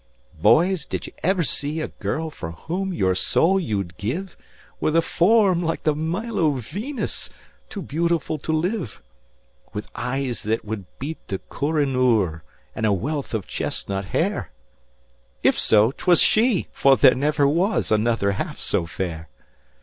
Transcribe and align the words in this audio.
"Boys, 0.33 0.87
did 0.87 1.05
you 1.05 1.13
ever 1.21 1.43
see 1.43 1.79
a 1.79 1.87
girl 1.89 2.31
for 2.31 2.53
whom 2.53 2.91
your 2.91 3.13
soul 3.13 3.59
you'd 3.59 3.97
give, 3.97 4.35
With 4.79 4.95
a 4.95 5.01
form 5.03 5.61
like 5.61 5.83
the 5.83 5.93
Milo 5.93 6.53
Venus, 6.53 7.29
too 7.69 7.83
beautiful 7.83 8.39
to 8.39 8.51
live; 8.51 8.99
With 9.73 9.85
eyes 9.93 10.41
that 10.41 10.65
would 10.65 10.85
beat 10.97 11.19
the 11.27 11.37
Koh 11.37 11.77
i 11.77 11.85
noor, 11.85 12.41
and 12.73 12.87
a 12.87 12.91
wealth 12.91 13.35
of 13.35 13.45
chestnut 13.45 14.05
hair? 14.05 14.49
If 15.43 15.59
so, 15.59 15.91
'twas 15.91 16.19
she, 16.19 16.67
for 16.71 16.97
there 16.97 17.13
never 17.13 17.47
was 17.47 17.91
another 17.91 18.31
half 18.31 18.59
so 18.59 18.87
fair. 18.87 19.29